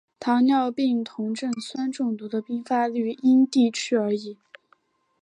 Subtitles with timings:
[0.19, 4.35] 糖尿病酮症酸中毒的病发率因地区而异。